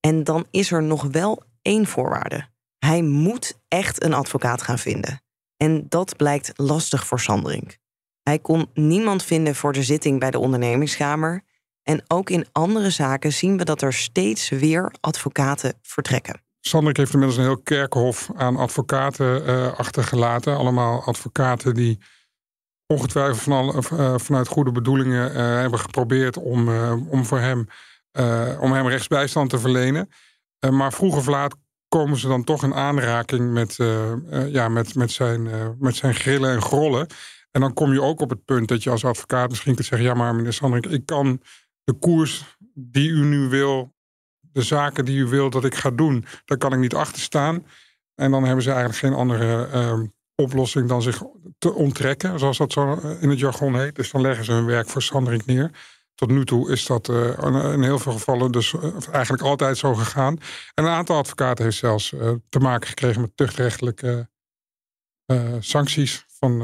[0.00, 2.48] En dan is er nog wel één voorwaarde.
[2.78, 5.22] Hij moet echt een advocaat gaan vinden.
[5.56, 7.76] En dat blijkt lastig voor Sanderink.
[8.22, 11.44] Hij kon niemand vinden voor de zitting bij de ondernemingskamer.
[11.82, 16.42] En ook in andere zaken zien we dat er steeds weer advocaten vertrekken.
[16.60, 20.56] Sanderink heeft inmiddels een heel kerkhof aan advocaten uh, achtergelaten.
[20.56, 21.98] Allemaal advocaten die
[22.92, 26.68] ongetwijfeld van uh, vanuit goede bedoelingen uh, hebben geprobeerd om,
[27.08, 27.66] om voor hem,
[28.60, 30.08] om hem rechtsbijstand te verlenen.
[30.70, 31.56] maar vroeg of laat
[31.88, 33.76] komen ze dan toch in aanraking met,
[34.50, 35.48] ja, met, met, zijn,
[35.78, 37.06] met zijn grillen en grollen.
[37.50, 40.08] En dan kom je ook op het punt dat je als advocaat misschien kunt zeggen:
[40.08, 41.42] ja, maar meneer Sandring, ik kan
[41.84, 43.94] de koers die u nu wil,
[44.40, 47.66] de zaken die u wil dat ik ga doen, daar kan ik niet achter staan.
[48.14, 49.68] En dan hebben ze eigenlijk geen andere
[50.42, 51.22] oplossing dan zich
[51.58, 53.94] te onttrekken, zoals dat zo in het jargon heet.
[53.94, 55.70] Dus dan leggen ze hun werk voor neer.
[56.14, 59.94] Tot nu toe is dat uh, in heel veel gevallen dus uh, eigenlijk altijd zo
[59.94, 60.38] gegaan.
[60.74, 62.14] En een aantal advocaten heeft zelfs
[62.48, 64.28] te maken gekregen met tuchtrechtelijke
[65.58, 66.24] sancties.
[66.28, 66.56] Van,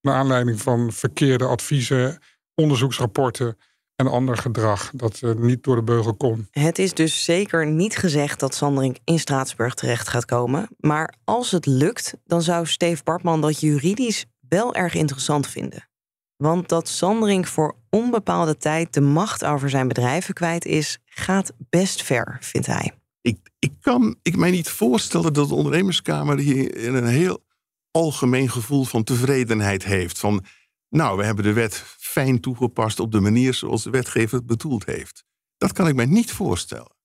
[0.00, 2.22] naar aanleiding van verkeerde adviezen,
[2.54, 3.58] onderzoeksrapporten
[3.98, 6.48] en ander gedrag dat niet door de beugel kon.
[6.50, 10.68] Het is dus zeker niet gezegd dat Sanderink in Straatsburg terecht gaat komen.
[10.80, 15.88] Maar als het lukt, dan zou Steve Bartman dat juridisch wel erg interessant vinden.
[16.36, 22.02] Want dat Sanderink voor onbepaalde tijd de macht over zijn bedrijven kwijt is, gaat best
[22.02, 22.92] ver, vindt hij.
[23.20, 27.44] Ik, ik kan ik mij niet voorstellen dat de ondernemerskamer hier een heel
[27.90, 30.18] algemeen gevoel van tevredenheid heeft.
[30.18, 30.44] Van,
[30.88, 34.86] nou, we hebben de wet fijn toegepast op de manier zoals de wetgever het bedoeld
[34.86, 35.24] heeft.
[35.56, 36.96] Dat kan ik mij niet voorstellen.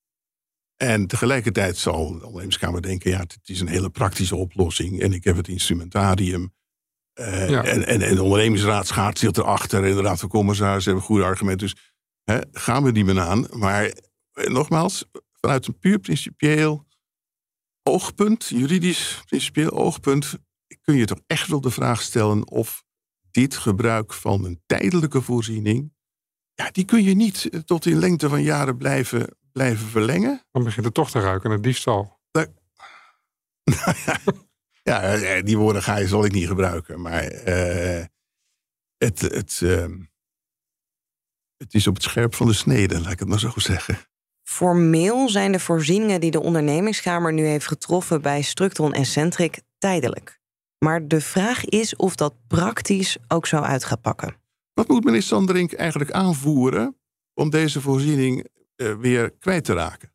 [0.76, 5.24] En tegelijkertijd zal de ondernemerskamer denken, ja, het is een hele praktische oplossing en ik
[5.24, 6.54] heb het instrumentarium
[7.20, 9.84] uh, en, en, en, de ondernemingsraad schaart zich erachter.
[9.84, 11.68] En de raad van commissarissen hebben goede argumenten.
[11.68, 11.94] Dus
[12.24, 13.48] hè, gaan we die men aan.
[13.52, 16.88] Maar eh, nogmaals, vanuit een puur principieel
[17.84, 20.38] oogpunt, juridisch principieel oogpunt,
[20.82, 22.83] kun je toch echt wel de vraag stellen of
[23.34, 25.94] dit gebruik van een tijdelijke voorziening,
[26.54, 30.44] ja, die kun je niet eh, tot in lengte van jaren blijven, blijven verlengen.
[30.52, 32.20] Dan begint het toch te ruiken naar diefstal.
[32.32, 32.48] Nou
[34.06, 34.20] ja,
[34.84, 37.02] ja, eh, die woorden ga je, zal ik niet gebruiken.
[37.02, 38.04] Maar uh,
[38.98, 39.86] het, het, uh,
[41.58, 43.98] het is op het scherp van de snede, laat ik het maar zo zeggen.
[44.44, 50.42] Formeel zijn de voorzieningen die de ondernemingskamer nu heeft getroffen bij Structron en Centric tijdelijk.
[50.84, 54.36] Maar de vraag is of dat praktisch ook zo uit gaat pakken.
[54.74, 56.98] Wat moet meneer Sanderink eigenlijk aanvoeren
[57.34, 60.14] om deze voorziening uh, weer kwijt te raken?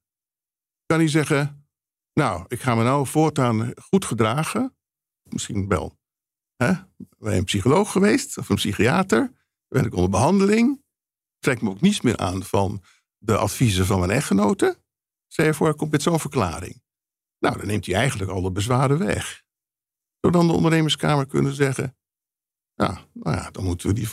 [0.87, 1.68] Kan hij zeggen,
[2.12, 4.76] nou, ik ga me nou voortaan goed gedragen.
[5.22, 5.98] Misschien wel
[6.57, 6.72] hè,
[7.18, 9.33] bij een psycholoog geweest of een psychiater.
[9.68, 10.83] Ben ik onder behandeling.
[11.38, 12.83] Trek me ook niets meer aan van
[13.18, 14.78] de adviezen van mijn echtgenote.
[15.26, 16.83] Stel je voor, komt met zo'n verklaring.
[17.38, 19.46] Nou, dan neemt hij eigenlijk alle bezwaren weg.
[20.32, 21.96] Dan de ondernemerskamer kunnen zeggen...
[22.74, 24.08] Ja, nou ja, dan moeten we die,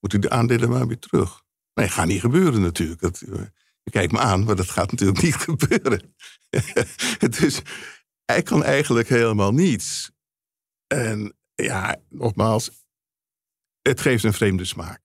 [0.00, 1.42] moeten de aandelen maar weer terug.
[1.74, 3.00] Nee, gaat niet gebeuren natuurlijk.
[3.00, 3.42] Dat, eh,
[3.82, 6.14] je kijkt me aan, maar dat gaat natuurlijk niet gebeuren.
[7.40, 7.62] dus
[8.24, 10.10] hij kan eigenlijk helemaal niets.
[10.86, 12.70] En ja, nogmaals,
[13.82, 15.00] het geeft een vreemde smaak.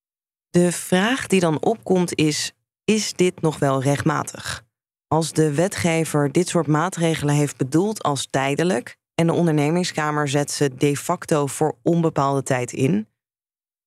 [0.50, 4.64] De vraag die dan opkomt is: is dit nog wel rechtmatig?
[5.08, 10.76] Als de wetgever dit soort maatregelen heeft bedoeld als tijdelijk en de ondernemingskamer zet ze
[10.76, 13.08] de facto voor onbepaalde tijd in.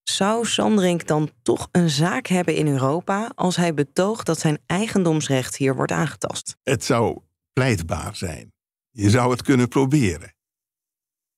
[0.02, 5.56] Zou Sanderink dan toch een zaak hebben in Europa als hij betoogt dat zijn eigendomsrecht
[5.56, 6.56] hier wordt aangetast?
[6.62, 7.18] Het zou
[7.52, 8.52] pleitbaar zijn.
[8.90, 10.34] Je zou het kunnen proberen.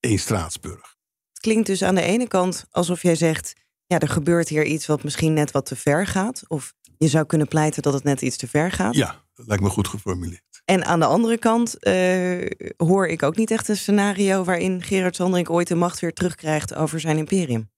[0.00, 0.96] In Straatsburg.
[1.28, 3.54] Het klinkt dus aan de ene kant alsof jij zegt:
[3.86, 6.42] ja, er gebeurt hier iets wat misschien net wat te ver gaat.
[6.48, 8.94] Of je zou kunnen pleiten dat het net iets te ver gaat.
[8.94, 10.42] Ja, dat lijkt me goed geformuleerd.
[10.68, 15.16] En aan de andere kant eh, hoor ik ook niet echt een scenario waarin Gerard
[15.16, 17.70] Sanderink ooit de macht weer terugkrijgt over zijn imperium.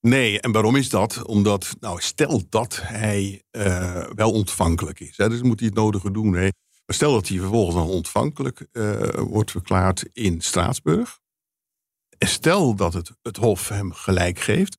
[0.00, 1.22] Nee, en waarom is dat?
[1.26, 5.16] Omdat, nou, stel dat hij uh, wel ontvankelijk is.
[5.16, 6.34] Dus moet hij het nodige doen.
[6.34, 6.48] Hè.
[6.86, 11.18] Maar stel dat hij vervolgens dan ontvankelijk uh, wordt verklaard in Straatsburg.
[12.18, 14.78] En stel dat het, het Hof hem gelijk geeft.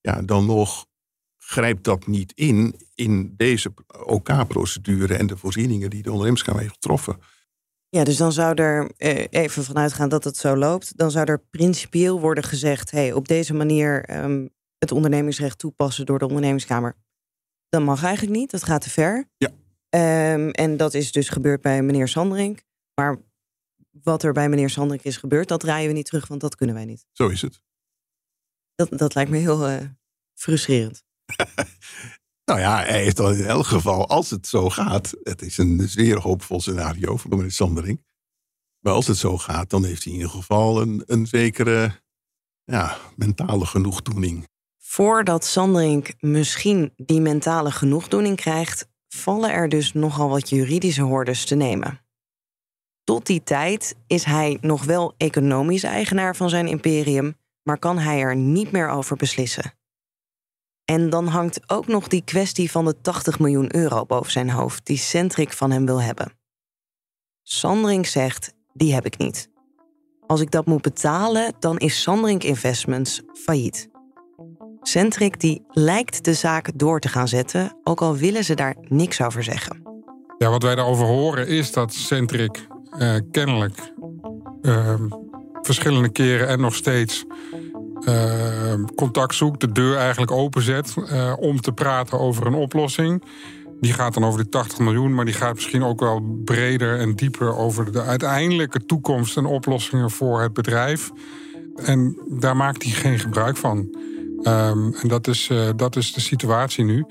[0.00, 0.86] Ja, dan nog
[1.46, 3.72] grijpt dat niet in in deze
[4.04, 7.18] OK-procedure en de voorzieningen die de ondernemerskamer heeft getroffen.
[7.88, 10.96] Ja, dus dan zou er eh, even vanuit gaan dat het zo loopt.
[10.96, 16.18] Dan zou er principieel worden gezegd: hey, op deze manier um, het ondernemingsrecht toepassen door
[16.18, 16.96] de ondernemingskamer.
[17.68, 19.28] Dat mag eigenlijk niet, dat gaat te ver.
[19.36, 19.50] Ja.
[20.34, 22.62] Um, en dat is dus gebeurd bij meneer Sanderink.
[22.94, 23.16] Maar
[23.90, 26.74] wat er bij meneer Sanderink is gebeurd, dat draaien we niet terug, want dat kunnen
[26.74, 27.06] wij niet.
[27.12, 27.60] Zo is het.
[28.74, 29.76] Dat, dat lijkt me heel uh,
[30.34, 31.04] frustrerend.
[32.48, 35.88] nou ja, hij heeft dan in elk geval, als het zo gaat, het is een
[35.88, 38.04] zeer hoopvol scenario voor meneer Sandering.
[38.80, 42.00] Maar als het zo gaat, dan heeft hij in ieder geval een, een zekere
[42.64, 44.48] ja, mentale genoegdoening.
[44.82, 51.54] Voordat Sanderink misschien die mentale genoegdoening krijgt, vallen er dus nogal wat juridische hordes te
[51.54, 52.00] nemen.
[53.04, 58.20] Tot die tijd is hij nog wel economisch eigenaar van zijn imperium, maar kan hij
[58.20, 59.74] er niet meer over beslissen.
[60.84, 64.86] En dan hangt ook nog die kwestie van de 80 miljoen euro boven zijn hoofd,
[64.86, 66.32] die Centric van hem wil hebben.
[67.42, 69.50] Sandring zegt: die heb ik niet.
[70.26, 73.88] Als ik dat moet betalen, dan is Sandring Investments failliet.
[74.82, 79.20] Centric die lijkt de zaak door te gaan zetten, ook al willen ze daar niks
[79.20, 79.82] over zeggen.
[80.38, 82.66] Ja, wat wij daarover horen is dat Centric
[82.98, 83.92] uh, kennelijk
[84.62, 84.94] uh,
[85.62, 87.24] verschillende keren en nog steeds
[88.94, 93.22] contact zoekt, de deur eigenlijk openzet uh, om te praten over een oplossing.
[93.80, 97.14] Die gaat dan over die 80 miljoen, maar die gaat misschien ook wel breder en
[97.14, 101.10] dieper over de uiteindelijke toekomst en oplossingen voor het bedrijf.
[101.76, 103.78] En daar maakt hij geen gebruik van.
[104.42, 107.04] Um, en dat is, uh, dat is de situatie nu.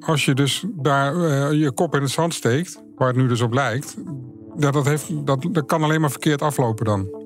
[0.00, 1.14] Als je dus daar
[1.54, 3.96] je kop in het zand steekt, waar het nu dus op lijkt,
[4.56, 7.17] dat, dat, heeft, dat, dat kan alleen maar verkeerd aflopen dan.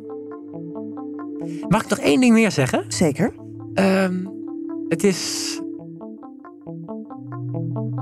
[1.68, 2.84] Mag ik nog één ding meer zeggen?
[2.88, 3.32] Zeker.
[3.74, 4.30] Um,
[4.88, 5.60] het is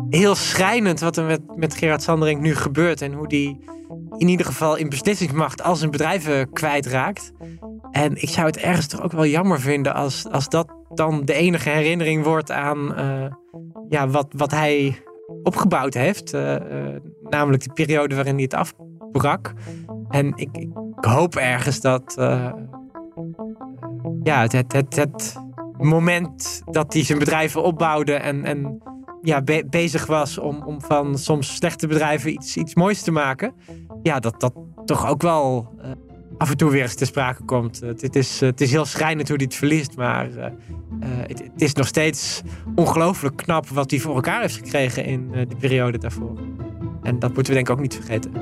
[0.09, 3.03] heel schrijnend wat er met, met Gerard Sanderink nu gebeurt.
[3.03, 3.59] En hoe die
[4.16, 7.33] in ieder geval in beslissingsmacht al zijn bedrijven kwijtraakt.
[7.90, 11.33] En ik zou het ergens toch ook wel jammer vinden als, als dat dan de
[11.33, 13.26] enige herinnering wordt aan uh,
[13.88, 15.03] ja, wat, wat hij
[15.42, 16.35] opgebouwd heeft.
[16.35, 16.59] Uh, uh,
[17.22, 19.53] namelijk die periode waarin hij het afbrak.
[20.09, 22.16] En ik, ik hoop ergens dat
[24.22, 25.38] ja, het, het, het,
[25.78, 28.83] moment dat hij zijn bedrijven opbouwde en, en
[29.22, 33.54] ja, be bezig was om, om van soms slechte bedrijven iets, iets moois te maken.
[34.02, 34.54] Ja, dat dat
[34.85, 35.90] toch ook wel uh,
[36.38, 37.80] af en toe weer eens te sprake komt.
[37.80, 40.28] het, is, het is heel schrijnend hoe hij het verliest, maar
[41.00, 42.42] het, het, is nog steeds
[42.74, 46.38] ongelooflijk knap wat hij voor elkaar heeft gekregen in de periode daarvoor.
[47.02, 48.33] En dat moeten we denk ik ook niet vergeten.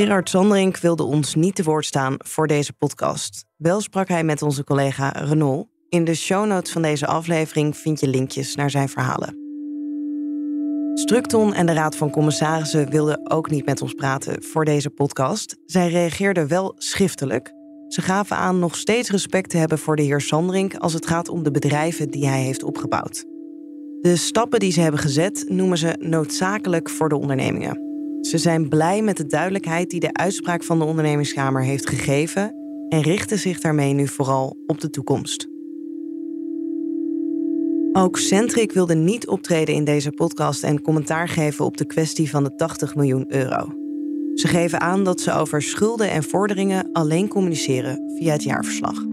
[0.00, 3.44] Gerard Sanderink wilde ons niet te woord staan voor deze podcast.
[3.56, 5.68] Wel sprak hij met onze collega Renault.
[5.88, 9.38] In de show notes van deze aflevering vind je linkjes naar zijn verhalen.
[10.94, 15.56] Structon en de Raad van Commissarissen wilden ook niet met ons praten voor deze podcast.
[15.66, 17.52] Zij reageerden wel schriftelijk.
[17.88, 21.28] Ze gaven aan nog steeds respect te hebben voor de heer Sanderink als het gaat
[21.28, 23.24] om de bedrijven die hij heeft opgebouwd.
[24.00, 27.89] De stappen die ze hebben gezet noemen ze noodzakelijk voor de ondernemingen.
[28.20, 32.54] Ze zijn blij met de duidelijkheid die de uitspraak van de ondernemingskamer heeft gegeven
[32.88, 35.48] en richten zich daarmee nu vooral op de toekomst.
[37.92, 42.44] Ook Centric wilde niet optreden in deze podcast en commentaar geven op de kwestie van
[42.44, 43.72] de 80 miljoen euro.
[44.34, 49.04] Ze geven aan dat ze over schulden en vorderingen alleen communiceren via het jaarverslag.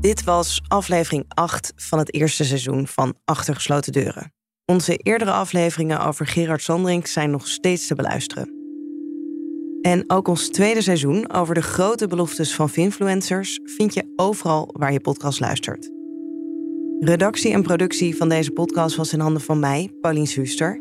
[0.00, 4.32] Dit was aflevering 8 van het eerste seizoen van Achter gesloten deuren.
[4.72, 8.50] Onze eerdere afleveringen over Gerard Sandring zijn nog steeds te beluisteren.
[9.82, 14.92] En ook ons tweede seizoen over de grote beloftes van finfluencers vind je overal waar
[14.92, 15.90] je podcast luistert.
[16.98, 20.80] Redactie en productie van deze podcast was in handen van mij, Paulien Suster.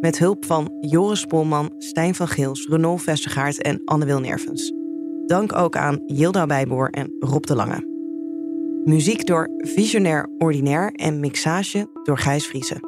[0.00, 4.72] Met hulp van Joris Spolman, Stijn van Geels, Renault Vestergaard en Anne Wilnervens.
[5.26, 7.86] Dank ook aan Yilda Bijboor en Rob de Lange.
[8.84, 12.87] Muziek door Visionair Ordinair en mixage door Gijs Vriezen.